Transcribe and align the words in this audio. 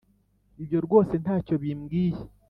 Ibyo 0.61 0.79
rwose 0.85 1.13
ntacyo 1.23 1.55
bimbwiye 1.61 2.19